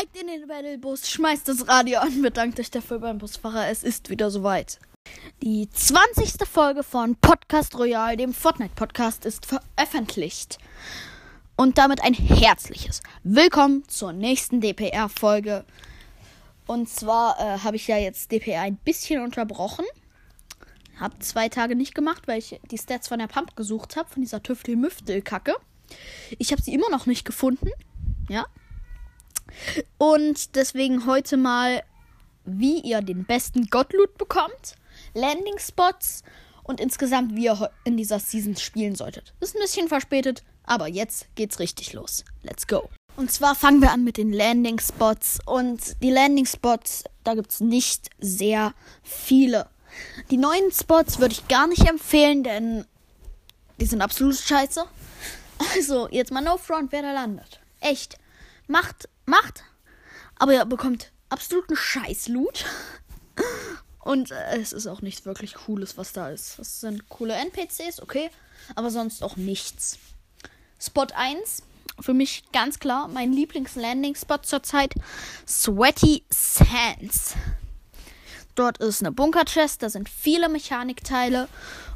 Steigt 0.00 0.16
in 0.16 0.28
den 0.28 0.48
Battlebus, 0.48 1.10
schmeißt 1.10 1.46
das 1.46 1.68
Radio 1.68 1.98
an, 1.98 2.22
bedankt 2.22 2.58
euch 2.58 2.70
dafür 2.70 3.00
beim 3.00 3.18
Busfahrer. 3.18 3.68
Es 3.68 3.82
ist 3.82 4.08
wieder 4.08 4.30
soweit. 4.30 4.78
Die 5.42 5.68
20. 5.68 6.48
Folge 6.48 6.82
von 6.82 7.16
Podcast 7.16 7.78
Royal, 7.78 8.16
dem 8.16 8.32
Fortnite-Podcast, 8.32 9.26
ist 9.26 9.44
veröffentlicht. 9.44 10.56
Und 11.54 11.76
damit 11.76 12.02
ein 12.02 12.14
herzliches 12.14 13.02
Willkommen 13.24 13.86
zur 13.88 14.14
nächsten 14.14 14.62
DPR-Folge. 14.62 15.66
Und 16.66 16.88
zwar 16.88 17.38
äh, 17.38 17.58
habe 17.58 17.76
ich 17.76 17.86
ja 17.86 17.98
jetzt 17.98 18.32
DPR 18.32 18.62
ein 18.62 18.76
bisschen 18.76 19.22
unterbrochen. 19.22 19.84
Hab 20.98 21.22
zwei 21.22 21.50
Tage 21.50 21.76
nicht 21.76 21.94
gemacht, 21.94 22.26
weil 22.26 22.38
ich 22.38 22.58
die 22.70 22.78
Stats 22.78 23.08
von 23.08 23.18
der 23.18 23.26
Pump 23.26 23.54
gesucht 23.54 23.96
habe, 23.96 24.08
von 24.08 24.22
dieser 24.22 24.42
Tüftel-Müftel-Kacke. 24.42 25.56
Ich 26.38 26.52
habe 26.52 26.62
sie 26.62 26.72
immer 26.72 26.88
noch 26.88 27.04
nicht 27.04 27.26
gefunden. 27.26 27.68
Ja, 28.30 28.46
und 29.98 30.56
deswegen 30.56 31.06
heute 31.06 31.36
mal, 31.36 31.82
wie 32.44 32.80
ihr 32.80 33.02
den 33.02 33.24
besten 33.24 33.66
Gottloot 33.66 34.16
bekommt, 34.18 34.74
Landing 35.14 35.58
Spots 35.58 36.22
und 36.62 36.80
insgesamt, 36.80 37.34
wie 37.34 37.44
ihr 37.44 37.70
in 37.84 37.96
dieser 37.96 38.18
Season 38.18 38.56
spielen 38.56 38.94
solltet. 38.94 39.34
Ist 39.40 39.54
ein 39.54 39.62
bisschen 39.62 39.88
verspätet, 39.88 40.42
aber 40.64 40.86
jetzt 40.86 41.26
geht's 41.34 41.58
richtig 41.58 41.92
los. 41.92 42.24
Let's 42.42 42.66
go. 42.66 42.88
Und 43.16 43.30
zwar 43.30 43.54
fangen 43.54 43.82
wir 43.82 43.90
an 43.90 44.04
mit 44.04 44.16
den 44.16 44.32
Landing 44.32 44.78
Spots. 44.78 45.40
Und 45.44 46.02
die 46.02 46.10
Landing 46.10 46.46
Spots, 46.46 47.04
da 47.24 47.34
gibt 47.34 47.50
es 47.50 47.60
nicht 47.60 48.08
sehr 48.18 48.72
viele. 49.02 49.68
Die 50.30 50.36
neuen 50.36 50.70
Spots 50.72 51.18
würde 51.18 51.32
ich 51.32 51.48
gar 51.48 51.66
nicht 51.66 51.86
empfehlen, 51.88 52.44
denn 52.44 52.86
die 53.80 53.86
sind 53.86 54.00
absolut 54.00 54.36
scheiße. 54.36 54.84
Also, 55.74 56.08
jetzt 56.10 56.32
mal 56.32 56.40
no 56.40 56.56
front, 56.56 56.92
wer 56.92 57.02
da 57.02 57.12
landet. 57.12 57.60
Echt. 57.80 58.16
Macht 58.66 59.08
macht. 59.30 59.64
Aber 60.38 60.52
ihr 60.52 60.64
bekommt 60.64 61.12
absoluten 61.28 61.76
Scheiß-Loot. 61.76 62.64
Und 64.00 64.30
äh, 64.30 64.58
es 64.58 64.72
ist 64.72 64.86
auch 64.86 65.02
nichts 65.02 65.24
wirklich 65.24 65.54
Cooles, 65.54 65.96
was 65.96 66.12
da 66.12 66.30
ist. 66.30 66.58
Das 66.58 66.80
sind 66.80 67.08
coole 67.08 67.34
NPCs, 67.34 68.00
okay. 68.02 68.30
Aber 68.74 68.90
sonst 68.90 69.22
auch 69.22 69.36
nichts. 69.36 69.98
Spot 70.78 71.06
1, 71.14 71.62
für 72.00 72.14
mich 72.14 72.44
ganz 72.52 72.78
klar 72.78 73.08
mein 73.08 73.32
Lieblings-Landing-Spot 73.32 74.38
zurzeit. 74.42 74.94
Sweaty 75.46 76.24
Sands. 76.30 77.34
Dort 78.54 78.78
ist 78.78 79.00
eine 79.00 79.12
Bunker-Chest, 79.12 79.82
da 79.82 79.90
sind 79.90 80.08
viele 80.08 80.48
Mechanikteile. 80.48 81.48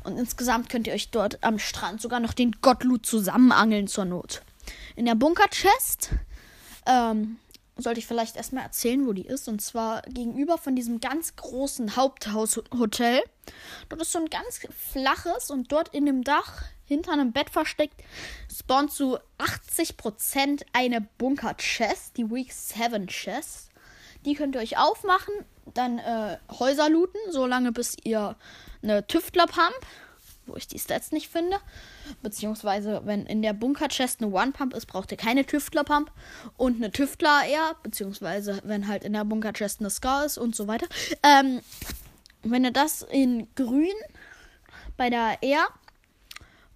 Und 0.04 0.18
insgesamt 0.18 0.68
könnt 0.68 0.86
ihr 0.86 0.92
euch 0.92 1.10
dort 1.10 1.42
am 1.42 1.58
Strand 1.58 2.00
sogar 2.02 2.20
noch 2.20 2.34
den 2.34 2.52
Gottloot 2.60 3.06
zusammenangeln 3.06 3.86
zur 3.88 4.04
Not. 4.04 4.42
In 4.96 5.06
der 5.06 5.14
Bunker-Chest 5.14 6.10
ähm, 6.86 7.38
sollte 7.76 7.98
ich 7.98 8.06
vielleicht 8.06 8.36
erstmal 8.36 8.64
erzählen, 8.64 9.06
wo 9.06 9.12
die 9.12 9.26
ist. 9.26 9.48
Und 9.48 9.60
zwar 9.60 10.02
gegenüber 10.02 10.58
von 10.58 10.76
diesem 10.76 11.00
ganz 11.00 11.36
großen 11.36 11.96
Haupthaushotel. 11.96 13.22
Dort 13.88 14.02
ist 14.02 14.12
so 14.12 14.18
ein 14.18 14.30
ganz 14.30 14.60
flaches 14.92 15.50
und 15.50 15.72
dort 15.72 15.88
in 15.94 16.06
dem 16.06 16.22
Dach 16.22 16.62
hinter 16.86 17.12
einem 17.12 17.32
Bett 17.32 17.50
versteckt 17.50 18.02
spawnt 18.54 18.92
zu 18.92 19.18
80% 19.38 20.64
eine 20.72 21.00
Bunker-Chest, 21.18 22.16
die 22.16 22.30
Week 22.30 22.52
7 22.52 23.06
Chest. 23.08 23.70
Die 24.24 24.34
könnt 24.34 24.54
ihr 24.54 24.60
euch 24.60 24.78
aufmachen, 24.78 25.34
dann 25.74 25.98
äh, 25.98 26.38
Häuser 26.58 26.88
looten, 26.88 27.18
solange 27.30 27.72
bis 27.72 27.96
ihr 28.04 28.36
eine 28.82 29.06
Tüftler-Pump 29.06 29.74
wo 30.46 30.56
ich 30.56 30.68
die 30.68 30.78
Stats 30.78 31.12
nicht 31.12 31.28
finde. 31.28 31.58
Beziehungsweise, 32.22 33.02
wenn 33.04 33.26
in 33.26 33.42
der 33.42 33.52
Bunker-Chest 33.52 34.22
eine 34.22 34.32
One-Pump 34.32 34.74
ist, 34.74 34.86
braucht 34.86 35.10
ihr 35.10 35.16
keine 35.16 35.44
Tüftler-Pump 35.44 36.10
und 36.56 36.76
eine 36.76 36.90
Tüftler 36.90 37.42
eher. 37.48 37.76
Beziehungsweise, 37.82 38.60
wenn 38.64 38.88
halt 38.88 39.04
in 39.04 39.12
der 39.12 39.24
Bunker-Chest 39.24 39.80
eine 39.80 39.90
Scar 39.90 40.24
ist 40.24 40.38
und 40.38 40.54
so 40.54 40.66
weiter. 40.66 40.86
Ähm, 41.22 41.60
wenn 42.42 42.64
ihr 42.64 42.72
das 42.72 43.02
in 43.02 43.48
grün 43.54 43.94
bei 44.96 45.10
der 45.10 45.42
R 45.42 45.66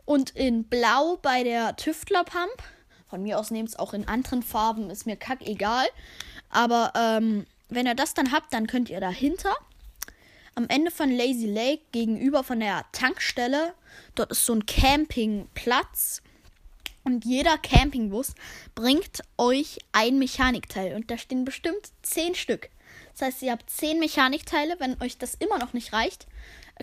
und 0.05 0.31
in 0.31 0.65
blau 0.65 1.17
bei 1.21 1.45
der 1.45 1.77
Tüftler-Pump, 1.77 2.63
von 3.09 3.23
mir 3.23 3.39
aus 3.39 3.51
nehmt 3.51 3.71
es 3.71 3.79
auch 3.79 3.95
in 3.95 4.07
anderen 4.07 4.43
Farben, 4.43 4.91
ist 4.91 5.07
mir 5.07 5.17
kack 5.17 5.47
egal. 5.47 5.87
Aber 6.51 6.93
ähm, 6.95 7.47
wenn 7.69 7.87
ihr 7.87 7.95
das 7.95 8.15
dann 8.15 8.33
habt, 8.33 8.53
dann 8.53 8.67
könnt 8.67 8.91
ihr 8.91 9.01
dahinter 9.01 9.55
am 10.59 10.69
Ende 10.69 10.91
von 10.91 11.09
Lazy 11.09 11.47
Lake 11.47 11.83
gegenüber 11.93 12.43
von 12.43 12.59
der 12.59 12.85
Tankstelle. 12.91 13.75
Dort 14.17 14.33
ist 14.33 14.45
so 14.45 14.55
ein 14.55 14.67
Campingplatz. 14.67 16.21
Und 17.05 17.25
jeder 17.25 17.57
Campingbus 17.59 18.35
bringt 18.75 19.23
euch 19.37 19.79
ein 19.93 20.19
Mechanikteil. 20.19 20.97
Und 20.97 21.13
da 21.13 21.17
stehen 21.17 21.45
bestimmt 21.45 21.93
zehn 22.03 22.35
Stück. 22.35 22.71
Das 23.13 23.29
heißt, 23.29 23.43
ihr 23.43 23.53
habt 23.53 23.71
zehn 23.71 24.01
Mechanikteile. 24.01 24.75
Wenn 24.81 25.01
euch 25.01 25.17
das 25.17 25.37
immer 25.37 25.59
noch 25.59 25.75
nicht 25.75 25.93
reicht, 25.93 26.27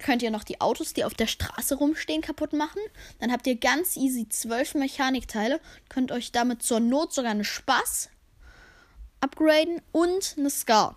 könnt 0.01 0.23
ihr 0.23 0.31
noch 0.31 0.45
die 0.45 0.61
Autos, 0.61 0.93
die 0.93 1.03
auf 1.03 1.13
der 1.13 1.27
Straße 1.27 1.75
rumstehen, 1.75 2.21
kaputt 2.21 2.53
machen. 2.53 2.81
Dann 3.19 3.29
habt 3.33 3.45
ihr 3.45 3.57
ganz 3.57 3.97
easy 3.97 4.29
zwölf 4.29 4.73
Mechanikteile. 4.73 5.59
Könnt 5.89 6.13
euch 6.13 6.31
damit 6.31 6.63
zur 6.63 6.79
Not 6.79 7.13
sogar 7.13 7.31
eine 7.31 7.43
Spaß 7.43 8.09
upgraden 9.19 9.81
und 9.91 10.35
eine 10.37 10.49
Scar. 10.49 10.95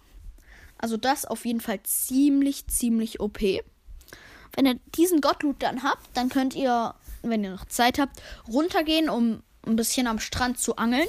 Also 0.79 0.97
das 0.97 1.25
auf 1.25 1.45
jeden 1.45 1.61
Fall 1.61 1.83
ziemlich, 1.83 2.67
ziemlich 2.69 3.21
OP. 3.21 3.41
Wenn 3.41 4.67
ihr 4.67 4.79
diesen 4.97 5.21
Gottloot 5.21 5.63
dann 5.63 5.83
habt, 5.83 6.09
dann 6.15 6.29
könnt 6.29 6.55
ihr, 6.55 6.95
wenn 7.23 7.45
ihr 7.45 7.51
noch 7.51 7.67
Zeit 7.67 7.99
habt, 7.99 8.23
runtergehen, 8.49 9.09
um 9.09 9.43
ein 9.67 9.77
bisschen 9.77 10.07
am 10.07 10.19
Strand 10.19 10.59
zu 10.59 10.77
angeln. 10.77 11.09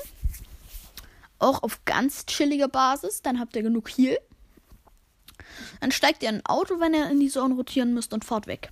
Auch 1.38 1.64
auf 1.64 1.86
ganz 1.86 2.26
chilliger 2.26 2.68
Basis. 2.68 3.22
Dann 3.22 3.40
habt 3.40 3.56
ihr 3.56 3.64
genug 3.64 3.90
Heal. 3.90 4.20
Dann 5.80 5.92
steigt 5.92 6.24
ihr 6.24 6.30
in 6.30 6.36
ein 6.38 6.46
Auto, 6.46 6.80
wenn 6.80 6.94
ihr 6.94 7.10
in 7.10 7.20
die 7.20 7.30
Zone 7.30 7.56
rotieren 7.56 7.94
müsst 7.94 8.14
und 8.14 8.26
fahrt 8.26 8.48
weg. 8.48 8.72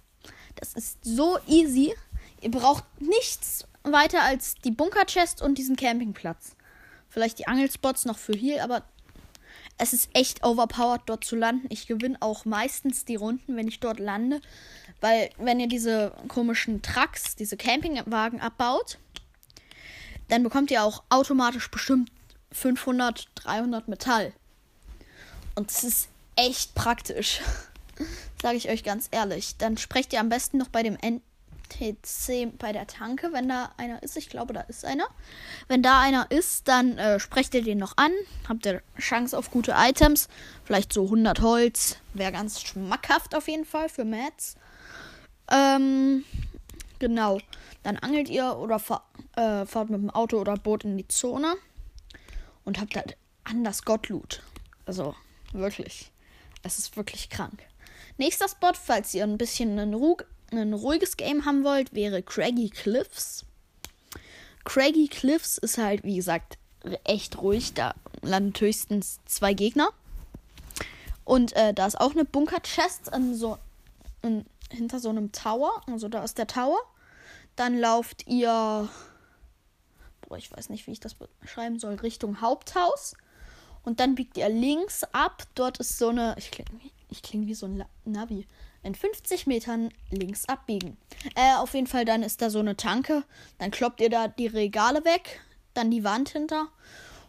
Das 0.56 0.74
ist 0.74 0.98
so 1.04 1.38
easy. 1.48 1.94
Ihr 2.42 2.52
braucht 2.52 2.84
nichts 3.00 3.66
weiter 3.84 4.24
als 4.24 4.56
die 4.56 4.72
Bunker-Chest 4.72 5.42
und 5.42 5.58
diesen 5.58 5.76
Campingplatz. 5.76 6.56
Vielleicht 7.10 7.40
die 7.40 7.48
Angelspots 7.48 8.06
noch 8.06 8.18
für 8.18 8.34
Heal, 8.34 8.60
aber 8.60 8.84
es 9.78 9.94
ist 9.94 10.10
echt 10.14 10.44
overpowered, 10.44 11.02
dort 11.06 11.24
zu 11.24 11.36
landen. 11.36 11.68
Ich 11.70 11.88
gewinne 11.88 12.18
auch 12.20 12.46
meistens 12.46 13.06
die 13.06 13.16
Runden, 13.16 13.56
wenn 13.56 13.68
ich 13.68 13.80
dort 13.80 14.00
lande. 14.00 14.42
Weil, 15.02 15.30
wenn 15.38 15.60
ihr 15.60 15.68
diese 15.68 16.14
komischen 16.28 16.82
Trucks, 16.82 17.36
diese 17.36 17.58
Campingwagen 17.58 18.42
abbaut, 18.42 18.98
dann 20.30 20.44
bekommt 20.44 20.72
ihr 20.72 20.84
auch 20.84 21.04
automatisch 21.10 21.70
bestimmt 21.70 22.12
500, 22.52 23.28
300 23.36 23.88
Metall. 23.88 24.34
Und 25.56 25.70
es 25.70 25.84
ist 25.84 26.10
echt 26.36 26.74
praktisch. 26.74 27.42
Sage 28.42 28.58
ich 28.58 28.70
euch 28.70 28.84
ganz 28.84 29.08
ehrlich. 29.12 29.58
Dann 29.58 29.78
sprecht 29.78 30.14
ihr 30.14 30.20
am 30.20 30.30
besten 30.30 30.58
noch 30.58 30.70
bei 30.70 30.84
dem 30.84 30.98
TC 31.70 32.58
bei 32.58 32.72
der 32.72 32.88
Tanke, 32.88 33.34
wenn 33.34 33.50
da 33.50 33.72
einer 33.78 34.02
ist. 34.04 34.18
Ich 34.18 34.30
glaube, 34.30 34.54
da 34.54 34.62
ist 34.62 34.86
einer. 34.86 35.08
Wenn 35.68 35.84
da 35.84 36.00
einer 36.00 36.30
ist, 36.32 36.68
dann 36.68 36.98
äh, 36.98 37.20
sprecht 37.20 37.54
ihr 37.54 37.64
den 37.64 37.78
noch 37.78 37.98
an. 37.98 38.12
Habt 38.48 38.66
ihr 38.66 38.82
Chance 39.00 39.38
auf 39.38 39.52
gute 39.52 39.74
Items. 39.76 40.28
Vielleicht 40.64 40.94
so 40.94 41.04
100 41.06 41.42
Holz. 41.42 41.98
Wäre 42.14 42.32
ganz 42.32 42.62
schmackhaft 42.62 43.36
auf 43.36 43.48
jeden 43.48 43.66
Fall 43.66 43.90
für 43.90 44.06
Mats. 44.06 44.56
Ähm, 45.50 46.24
genau. 47.00 47.40
Dann 47.84 47.98
angelt 47.98 48.30
ihr 48.30 48.58
oder 48.58 48.80
fahr, 48.80 49.10
äh, 49.36 49.66
fahrt 49.66 49.90
mit 49.90 50.02
dem 50.02 50.10
Auto 50.10 50.40
oder 50.40 50.56
Boot 50.56 50.84
in 50.84 50.98
die 50.98 51.08
Zone. 51.08 51.56
Und 52.66 52.80
habt 52.80 52.96
halt 52.96 53.18
anders 53.44 53.84
Gottloot. 53.84 54.42
Also, 54.86 55.16
wirklich. 55.54 56.12
Es 56.64 56.80
ist 56.80 56.98
wirklich 56.98 57.30
krank. 57.30 57.64
Nächster 58.18 58.50
Spot, 58.50 58.74
falls 58.74 59.14
ihr 59.14 59.24
ein 59.24 59.38
bisschen 59.38 59.78
einen 59.78 59.94
Rug 59.94 60.26
ein 60.52 60.74
ruhiges 60.74 61.18
Game 61.18 61.46
haben 61.46 61.64
wollt, 61.64 61.94
wäre 61.94 62.24
Craggy 62.24 62.70
Cliffs. 62.70 63.46
Craggy 64.64 65.08
Cliffs 65.08 65.58
ist 65.58 65.78
halt, 65.78 66.04
wie 66.04 66.18
gesagt, 66.18 66.58
echt 67.04 67.42
ruhig. 67.42 67.74
Da 67.74 67.96
landen 68.22 68.54
höchstens 68.60 69.20
zwei 69.26 69.54
Gegner. 69.54 69.90
Und 71.24 71.54
äh, 71.54 71.74
da 71.74 71.86
ist 71.86 72.00
auch 72.00 72.12
eine 72.12 72.26
Bunker-Chest 72.26 73.12
so, 73.34 73.58
hinter 74.70 75.00
so 75.00 75.10
einem 75.10 75.32
Tower. 75.32 75.82
Also 75.88 76.08
da 76.08 76.24
ist 76.24 76.38
der 76.38 76.48
Tower. 76.48 76.80
Dann 77.56 77.78
lauft 77.78 78.28
ihr, 78.28 78.90
boah, 80.22 80.38
ich 80.38 80.52
weiß 80.52 80.70
nicht, 80.70 80.88
wie 80.88 80.92
ich 80.92 81.00
das 81.00 81.16
beschreiben 81.42 81.80
soll, 81.80 81.96
Richtung 81.96 82.42
Haupthaus. 82.42 83.16
Und 83.84 84.00
dann 84.00 84.16
biegt 84.16 84.38
ihr 84.38 84.50
links 84.50 85.04
ab. 85.12 85.44
Dort 85.56 85.80
ist 85.80 85.98
so 85.98 86.10
eine, 86.10 86.36
ich 86.38 86.52
klinge 86.52 86.70
ich 87.10 87.22
kling 87.22 87.48
wie 87.48 87.54
so 87.54 87.68
ein 87.68 87.86
Navi 88.06 88.46
in 88.88 88.96
50 88.96 89.46
Metern 89.48 89.90
links 90.10 90.46
abbiegen. 90.46 90.98
Äh, 91.36 91.56
auf 91.58 91.74
jeden 91.74 91.88
Fall, 91.88 92.06
dann 92.06 92.24
ist 92.24 92.42
da 92.42 92.50
so 92.50 92.60
eine 92.60 92.78
Tanke. 92.78 93.24
Dann 93.60 93.70
kloppt 93.70 94.00
ihr 94.02 94.10
da 94.10 94.28
die 94.28 94.48
Regale 94.48 95.04
weg, 95.06 95.42
dann 95.74 95.92
die 95.92 96.04
Wand 96.04 96.30
hinter. 96.30 96.70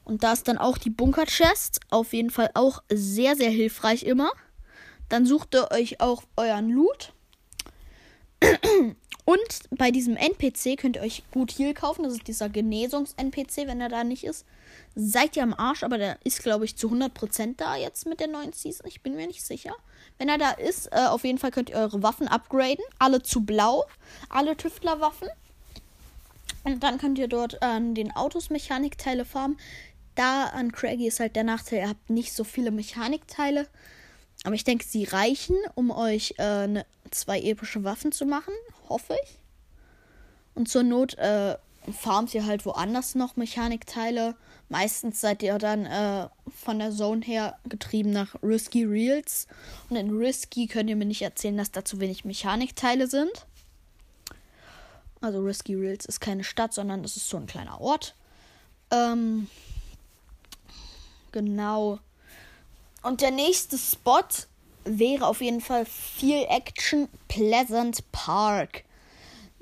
Und 0.04 0.22
da 0.22 0.32
ist 0.32 0.48
dann 0.48 0.56
auch 0.56 0.78
die 0.78 0.90
Bunker-Chest. 0.90 1.80
Auf 1.90 2.14
jeden 2.14 2.30
Fall 2.30 2.50
auch 2.54 2.82
sehr, 2.88 3.36
sehr 3.36 3.50
hilfreich 3.50 4.04
immer. 4.04 4.30
Dann 5.08 5.26
sucht 5.26 5.54
ihr 5.54 5.70
euch 5.70 6.00
auch 6.00 6.22
euren 6.36 6.70
Loot. 6.70 7.12
Und 9.28 9.68
bei 9.76 9.90
diesem 9.90 10.16
NPC 10.16 10.78
könnt 10.78 10.96
ihr 10.96 11.02
euch 11.02 11.22
gut 11.32 11.58
Heal 11.58 11.74
kaufen. 11.74 12.02
Das 12.02 12.14
ist 12.14 12.26
dieser 12.26 12.48
Genesungs-NPC, 12.48 13.66
wenn 13.66 13.78
er 13.78 13.90
da 13.90 14.02
nicht 14.02 14.24
ist. 14.24 14.46
seid 14.94 15.36
ihr 15.36 15.42
am 15.42 15.52
Arsch, 15.52 15.82
aber 15.82 15.98
der 15.98 16.16
ist, 16.24 16.42
glaube 16.42 16.64
ich, 16.64 16.76
zu 16.76 16.88
100% 16.88 17.56
da 17.58 17.76
jetzt 17.76 18.06
mit 18.06 18.20
der 18.20 18.28
neuen 18.28 18.54
Season. 18.54 18.86
Ich 18.88 19.02
bin 19.02 19.16
mir 19.16 19.26
nicht 19.26 19.44
sicher. 19.44 19.74
Wenn 20.16 20.30
er 20.30 20.38
da 20.38 20.52
ist, 20.52 20.86
äh, 20.92 21.04
auf 21.08 21.24
jeden 21.24 21.36
Fall 21.36 21.50
könnt 21.50 21.68
ihr 21.68 21.76
eure 21.76 22.02
Waffen 22.02 22.26
upgraden. 22.26 22.82
Alle 22.98 23.22
zu 23.22 23.42
blau. 23.42 23.84
Alle 24.30 24.56
Tüftlerwaffen. 24.56 25.28
Und 26.64 26.82
dann 26.82 26.96
könnt 26.96 27.18
ihr 27.18 27.28
dort 27.28 27.62
an 27.62 27.94
den 27.94 28.16
Autos 28.16 28.48
Mechanikteile 28.48 29.26
farmen. 29.26 29.58
Da 30.14 30.44
an 30.44 30.72
Craggy 30.72 31.06
ist 31.06 31.20
halt 31.20 31.36
der 31.36 31.44
Nachteil, 31.44 31.80
ihr 31.80 31.88
habt 31.90 32.08
nicht 32.08 32.32
so 32.32 32.44
viele 32.44 32.70
Mechanikteile. 32.70 33.68
Aber 34.44 34.54
ich 34.54 34.64
denke, 34.64 34.86
sie 34.86 35.04
reichen, 35.04 35.56
um 35.74 35.90
euch 35.90 36.32
äh, 36.38 36.66
ne, 36.66 36.86
zwei 37.10 37.42
epische 37.42 37.84
Waffen 37.84 38.10
zu 38.10 38.24
machen. 38.24 38.54
Hoffe 38.88 39.16
ich. 39.22 39.38
Und 40.54 40.68
zur 40.68 40.82
Not 40.82 41.14
äh, 41.14 41.56
farmt 41.92 42.34
ihr 42.34 42.46
halt 42.46 42.66
woanders 42.66 43.14
noch 43.14 43.36
Mechanikteile. 43.36 44.34
Meistens 44.68 45.20
seid 45.20 45.42
ihr 45.42 45.56
dann 45.58 45.86
äh, 45.86 46.28
von 46.54 46.78
der 46.78 46.90
Zone 46.90 47.24
her 47.24 47.58
getrieben 47.68 48.10
nach 48.10 48.34
Risky 48.42 48.84
Reels. 48.84 49.46
Und 49.88 49.96
in 49.96 50.10
Risky 50.10 50.66
könnt 50.66 50.90
ihr 50.90 50.96
mir 50.96 51.06
nicht 51.06 51.22
erzählen, 51.22 51.56
dass 51.56 51.70
da 51.70 51.84
zu 51.84 52.00
wenig 52.00 52.24
Mechanikteile 52.24 53.06
sind. 53.06 53.46
Also 55.20 55.40
Risky 55.40 55.74
Reels 55.74 56.04
ist 56.04 56.20
keine 56.20 56.44
Stadt, 56.44 56.74
sondern 56.74 57.02
es 57.04 57.16
ist 57.16 57.28
so 57.28 57.36
ein 57.36 57.46
kleiner 57.46 57.80
Ort. 57.80 58.14
Ähm, 58.90 59.48
genau. 61.32 61.98
Und 63.02 63.20
der 63.20 63.30
nächste 63.30 63.78
Spot 63.78 64.22
wäre 64.88 65.26
auf 65.26 65.40
jeden 65.40 65.60
Fall 65.60 65.84
viel 65.84 66.44
Action 66.48 67.08
Pleasant 67.28 68.10
Park. 68.12 68.84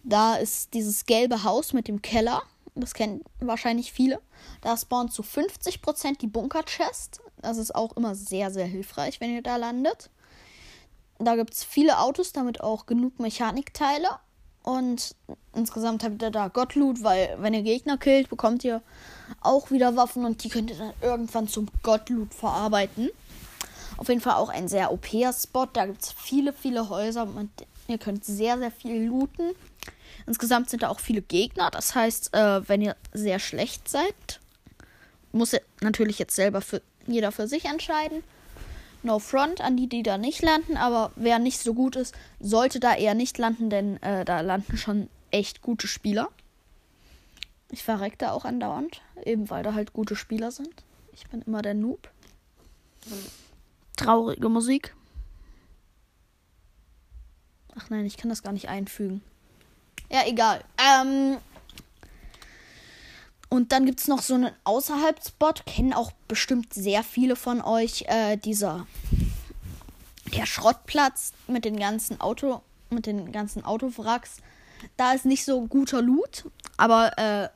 Da 0.02 0.36
ist 0.36 0.74
dieses 0.74 1.06
gelbe 1.06 1.42
Haus 1.42 1.72
mit 1.72 1.88
dem 1.88 2.02
Keller. 2.02 2.42
Das 2.74 2.94
kennen 2.94 3.22
wahrscheinlich 3.40 3.92
viele. 3.92 4.20
Da 4.60 4.76
spawnt 4.76 5.12
zu 5.12 5.22
50% 5.22 6.18
die 6.18 6.26
Bunker-Chest. 6.26 7.20
Das 7.42 7.56
ist 7.56 7.74
auch 7.74 7.96
immer 7.96 8.14
sehr, 8.14 8.50
sehr 8.50 8.66
hilfreich, 8.66 9.20
wenn 9.20 9.34
ihr 9.34 9.42
da 9.42 9.56
landet. 9.56 10.10
Da 11.18 11.36
gibt 11.36 11.54
es 11.54 11.64
viele 11.64 11.98
Autos, 11.98 12.32
damit 12.32 12.60
auch 12.60 12.86
genug 12.86 13.18
Mechanikteile. 13.18 14.08
Und 14.62 15.14
insgesamt 15.54 16.02
habt 16.02 16.20
ihr 16.22 16.30
da 16.30 16.48
Gottloot, 16.48 17.02
weil 17.02 17.36
wenn 17.38 17.54
ihr 17.54 17.62
Gegner 17.62 17.98
killt, 17.98 18.28
bekommt 18.28 18.64
ihr 18.64 18.82
auch 19.40 19.70
wieder 19.70 19.96
Waffen 19.96 20.24
und 20.24 20.42
die 20.42 20.48
könnt 20.48 20.70
ihr 20.70 20.76
dann 20.76 20.92
irgendwann 21.00 21.46
zum 21.46 21.68
Gottloot 21.82 22.34
verarbeiten. 22.34 23.10
Auf 23.96 24.08
jeden 24.08 24.20
Fall 24.20 24.34
auch 24.34 24.48
ein 24.48 24.68
sehr 24.68 24.92
OP-Spot. 24.92 25.66
Da 25.72 25.86
gibt 25.86 26.02
es 26.02 26.12
viele, 26.12 26.52
viele 26.52 26.88
Häuser 26.88 27.22
und 27.22 27.50
ihr 27.88 27.98
könnt 27.98 28.24
sehr, 28.24 28.58
sehr 28.58 28.70
viel 28.70 29.04
looten. 29.06 29.52
Insgesamt 30.26 30.70
sind 30.70 30.82
da 30.82 30.88
auch 30.88 31.00
viele 31.00 31.22
Gegner. 31.22 31.70
Das 31.70 31.94
heißt, 31.94 32.34
äh, 32.34 32.68
wenn 32.68 32.82
ihr 32.82 32.96
sehr 33.12 33.38
schlecht 33.38 33.88
seid, 33.88 34.40
muss 35.32 35.52
ihr 35.52 35.62
natürlich 35.80 36.18
jetzt 36.18 36.34
selber 36.34 36.60
für 36.60 36.82
jeder 37.06 37.32
für 37.32 37.46
sich 37.46 37.66
entscheiden. 37.66 38.22
No 39.02 39.18
Front 39.18 39.60
an 39.60 39.76
die, 39.76 39.88
die 39.88 40.02
da 40.02 40.18
nicht 40.18 40.42
landen, 40.42 40.76
aber 40.76 41.12
wer 41.14 41.38
nicht 41.38 41.60
so 41.60 41.74
gut 41.74 41.94
ist, 41.94 42.14
sollte 42.40 42.80
da 42.80 42.94
eher 42.94 43.14
nicht 43.14 43.38
landen, 43.38 43.70
denn 43.70 44.02
äh, 44.02 44.24
da 44.24 44.40
landen 44.40 44.76
schon 44.76 45.08
echt 45.30 45.62
gute 45.62 45.86
Spieler. 45.86 46.28
Ich 47.70 47.84
verreck 47.84 48.18
da 48.18 48.32
auch 48.32 48.44
andauernd, 48.44 49.02
eben 49.24 49.48
weil 49.50 49.62
da 49.62 49.74
halt 49.74 49.92
gute 49.92 50.16
Spieler 50.16 50.50
sind. 50.50 50.84
Ich 51.12 51.28
bin 51.28 51.42
immer 51.42 51.62
der 51.62 51.74
Noob. 51.74 52.08
Traurige 54.06 54.48
Musik. 54.48 54.94
Ach 57.74 57.90
nein, 57.90 58.06
ich 58.06 58.16
kann 58.16 58.28
das 58.28 58.44
gar 58.44 58.52
nicht 58.52 58.68
einfügen. 58.68 59.20
Ja, 60.08 60.20
egal. 60.26 60.62
Ähm, 60.78 61.38
und 63.48 63.72
dann 63.72 63.84
gibt 63.84 63.98
es 63.98 64.06
noch 64.06 64.22
so 64.22 64.34
einen 64.34 64.52
Außerhalb-Spot, 64.62 65.54
kennen 65.66 65.92
auch 65.92 66.12
bestimmt 66.28 66.72
sehr 66.72 67.02
viele 67.02 67.34
von 67.34 67.60
euch, 67.60 68.04
äh, 68.06 68.36
dieser 68.36 68.86
der 70.36 70.46
Schrottplatz 70.46 71.32
mit 71.48 71.64
den 71.64 71.76
ganzen 71.76 72.20
Auto, 72.20 72.62
mit 72.90 73.06
den 73.06 73.32
ganzen 73.32 73.64
Autowracks. 73.64 74.36
Da 74.96 75.14
ist 75.14 75.24
nicht 75.24 75.44
so 75.44 75.66
guter 75.66 76.00
Loot, 76.00 76.44
aber 76.76 77.18
äh, 77.18 77.48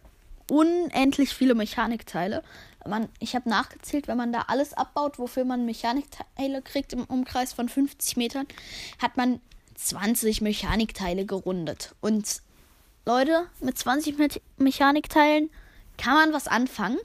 unendlich 0.53 1.32
viele 1.32 1.55
Mechanikteile. 1.55 2.43
Man, 2.87 3.09
ich 3.19 3.35
habe 3.35 3.49
nachgezählt, 3.49 4.09
wenn 4.09 4.17
man 4.17 4.32
da 4.32 4.47
alles 4.49 4.73
abbaut, 4.73 5.19
wofür 5.19 5.44
man 5.44 5.67
Mechanikteile 5.67 6.62
kriegt 6.62 6.93
im 6.93 7.05
Umkreis 7.05 7.53
von 7.53 7.69
50 7.69 8.17
Metern, 8.17 8.47
hat 9.00 9.17
man 9.17 9.41
20 9.75 10.41
Mechanikteile 10.41 11.27
gerundet. 11.27 11.94
Und 12.00 12.43
Leute, 13.06 13.47
mit 13.61 13.79
20 13.79 14.19
Me 14.19 14.29
Mechanikteilen 14.59 15.50
kann 15.97 16.15
man 16.15 16.32
was 16.32 16.49
anfangen. 16.49 16.99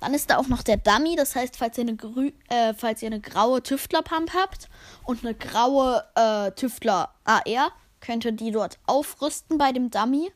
Dann 0.00 0.14
ist 0.14 0.30
da 0.30 0.36
auch 0.36 0.48
noch 0.48 0.62
der 0.62 0.76
Dummy, 0.76 1.16
das 1.16 1.34
heißt, 1.34 1.56
falls 1.56 1.76
ihr 1.78 1.82
eine, 1.82 1.96
grü 1.96 2.32
äh, 2.48 2.74
falls 2.74 3.02
ihr 3.02 3.06
eine 3.06 3.20
graue 3.20 3.62
Tüftler-Pump 3.62 4.32
habt 4.34 4.68
und 5.04 5.24
eine 5.24 5.34
graue 5.34 6.04
äh, 6.14 6.52
Tüftler 6.52 7.14
AR, 7.24 7.72
könnt 8.00 8.24
ihr 8.24 8.32
die 8.32 8.52
dort 8.52 8.78
aufrüsten 8.86 9.58
bei 9.58 9.72
dem 9.72 9.90
Dummy. 9.90 10.30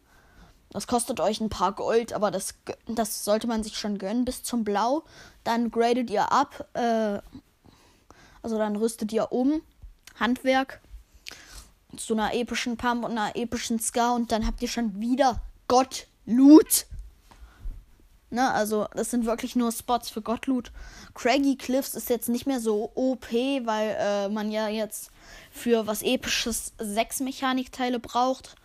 Das 0.72 0.86
kostet 0.86 1.20
euch 1.20 1.40
ein 1.40 1.50
paar 1.50 1.72
Gold, 1.72 2.14
aber 2.14 2.30
das, 2.30 2.54
das 2.86 3.24
sollte 3.24 3.46
man 3.46 3.62
sich 3.62 3.76
schon 3.76 3.98
gönnen 3.98 4.24
bis 4.24 4.42
zum 4.42 4.64
Blau. 4.64 5.04
Dann 5.44 5.70
gradet 5.70 6.08
ihr 6.08 6.32
ab, 6.32 6.66
äh, 6.72 7.19
also 8.42 8.58
dann 8.58 8.76
rüstet 8.76 9.12
ihr 9.12 9.32
um. 9.32 9.60
Handwerk. 10.19 10.80
Zu 11.96 12.14
einer 12.14 12.34
epischen 12.34 12.78
Pump 12.78 13.04
und 13.04 13.12
einer 13.12 13.36
epischen 13.36 13.78
Ska 13.78 14.14
und 14.14 14.32
dann 14.32 14.46
habt 14.46 14.62
ihr 14.62 14.69
schon 14.69 14.98
wieder 14.98 15.42
Gott 15.69 16.06
Loot. 16.24 16.86
Ne, 18.30 18.50
also 18.50 18.86
das 18.94 19.10
sind 19.10 19.26
wirklich 19.26 19.56
nur 19.56 19.72
Spots 19.72 20.08
für 20.08 20.22
Gottloot. 20.22 20.72
Craggy 21.12 21.56
Cliffs 21.56 21.92
ist 21.92 22.08
jetzt 22.08 22.30
nicht 22.30 22.46
mehr 22.46 22.60
so 22.60 22.90
OP, 22.94 23.30
weil 23.30 23.94
äh, 23.98 24.28
man 24.30 24.50
ja 24.50 24.69
jetzt 24.69 25.10
für 25.50 25.86
was 25.86 26.00
episches 26.00 26.72
sechs 26.78 27.20
Mechanikteile 27.20 27.98
braucht. 27.98 28.56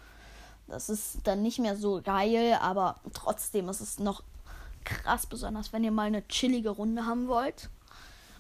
Das 0.67 0.89
ist 0.89 1.19
dann 1.23 1.41
nicht 1.41 1.59
mehr 1.59 1.77
so 1.77 2.01
geil, 2.03 2.57
aber 2.61 2.99
trotzdem 3.13 3.69
ist 3.69 3.79
es 3.79 3.99
noch 3.99 4.23
krass, 4.83 5.25
besonders 5.25 5.73
wenn 5.73 5.83
ihr 5.83 5.91
mal 5.91 6.07
eine 6.07 6.27
chillige 6.27 6.69
Runde 6.69 7.05
haben 7.05 7.27
wollt. 7.27 7.69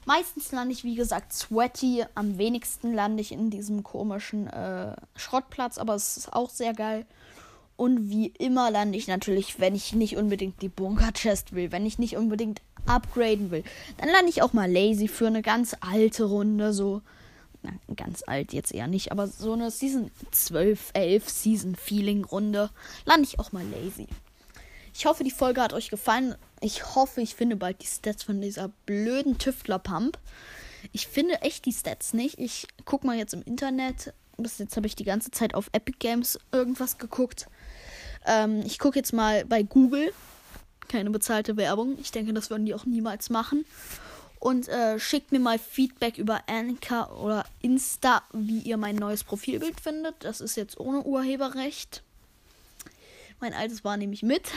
Meistens 0.05 0.53
lande 0.53 0.73
ich, 0.73 0.85
wie 0.85 0.95
gesagt, 0.95 1.33
sweaty. 1.33 2.05
Am 2.15 2.37
wenigsten 2.37 2.93
lande 2.93 3.21
ich 3.21 3.33
in 3.33 3.49
diesem 3.49 3.83
komischen 3.83 4.47
äh, 4.47 4.95
Schrottplatz, 5.15 5.77
aber 5.77 5.95
es 5.95 6.15
ist 6.15 6.33
auch 6.33 6.49
sehr 6.49 6.73
geil. 6.73 7.05
Und 7.75 8.09
wie 8.09 8.27
immer 8.27 8.71
lande 8.71 8.97
ich 8.97 9.07
natürlich, 9.07 9.59
wenn 9.59 9.75
ich 9.75 9.93
nicht 9.93 10.15
unbedingt 10.15 10.61
die 10.61 10.69
Bunker-Chest 10.69 11.53
will, 11.53 11.71
wenn 11.71 11.85
ich 11.85 11.99
nicht 11.99 12.15
unbedingt 12.15 12.61
upgraden 12.85 13.51
will, 13.51 13.63
dann 13.97 14.09
lande 14.09 14.29
ich 14.29 14.41
auch 14.41 14.53
mal 14.53 14.71
lazy 14.71 15.09
für 15.09 15.27
eine 15.27 15.41
ganz 15.41 15.75
alte 15.81 16.23
Runde, 16.23 16.73
so. 16.73 17.01
Na, 17.67 17.95
ganz 17.95 18.23
alt 18.25 18.53
jetzt 18.53 18.73
eher 18.73 18.87
nicht, 18.87 19.11
aber 19.11 19.27
so 19.27 19.53
eine 19.53 19.71
Season 19.71 20.11
12, 20.31 20.91
11 20.93 21.29
Season 21.29 21.75
Feeling 21.75 22.23
Runde 22.23 22.69
lande 23.05 23.27
ich 23.27 23.39
auch 23.39 23.51
mal 23.51 23.65
lazy. 23.65 24.07
Ich 24.93 25.05
hoffe, 25.05 25.23
die 25.23 25.31
Folge 25.31 25.61
hat 25.61 25.73
euch 25.73 25.89
gefallen. 25.89 26.35
Ich 26.59 26.95
hoffe, 26.95 27.21
ich 27.21 27.35
finde 27.35 27.55
bald 27.55 27.81
die 27.81 27.87
Stats 27.87 28.23
von 28.23 28.41
dieser 28.41 28.69
blöden 28.85 29.37
Tüftler-Pump. 29.37 30.17
Ich 30.91 31.07
finde 31.07 31.41
echt 31.41 31.65
die 31.65 31.73
Stats 31.73 32.13
nicht. 32.13 32.39
Ich 32.39 32.67
guck 32.85 33.03
mal 33.03 33.17
jetzt 33.17 33.33
im 33.33 33.43
Internet. 33.43 34.13
Bis 34.37 34.57
jetzt 34.57 34.75
habe 34.75 34.87
ich 34.87 34.95
die 34.95 35.03
ganze 35.03 35.29
Zeit 35.31 35.53
auf 35.53 35.69
Epic 35.71 35.97
Games 35.99 36.39
irgendwas 36.51 36.97
geguckt. 36.97 37.47
Ähm, 38.25 38.61
ich 38.65 38.79
gucke 38.79 38.97
jetzt 38.97 39.13
mal 39.13 39.45
bei 39.45 39.61
Google. 39.63 40.13
Keine 40.87 41.09
bezahlte 41.09 41.57
Werbung. 41.57 41.97
Ich 41.99 42.11
denke, 42.11 42.33
das 42.33 42.49
würden 42.49 42.65
die 42.65 42.73
auch 42.73 42.85
niemals 42.85 43.29
machen. 43.29 43.65
Und 44.39 44.67
äh, 44.67 44.99
schickt 44.99 45.31
mir 45.31 45.39
mal 45.39 45.57
Feedback 45.57 46.17
über 46.17 46.41
Anchor 46.47 47.19
oder 47.19 47.45
Insta, 47.61 48.21
wie 48.33 48.59
ihr 48.59 48.77
mein 48.77 48.95
neues 48.95 49.23
Profilbild 49.23 49.81
findet. 49.81 50.15
Das 50.23 50.41
ist 50.41 50.55
jetzt 50.55 50.79
ohne 50.79 51.01
Urheberrecht. 51.03 52.03
Mein 53.39 53.53
altes 53.53 53.83
war 53.83 53.97
nämlich 53.97 54.23
mit. 54.23 54.51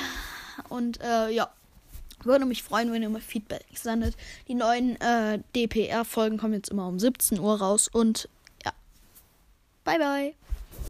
Und 0.69 1.01
äh, 1.01 1.31
ja, 1.31 1.51
würde 2.25 2.45
mich 2.45 2.63
freuen, 2.63 2.93
wenn 2.93 3.03
ihr 3.03 3.09
mal 3.09 3.21
Feedback 3.21 3.65
sendet. 3.75 4.15
Die 4.49 4.55
neuen 4.55 5.01
äh, 5.01 5.41
DPR-Folgen 5.57 6.39
kommen 6.39 6.55
jetzt 6.55 6.71
immer 6.71 6.87
um 6.87 6.99
17 6.99 7.39
Uhr 7.39 7.59
raus. 7.59 7.89
Und 7.89 8.29
ja, 8.65 8.73
bye 9.85 9.99
bye. 9.99 10.35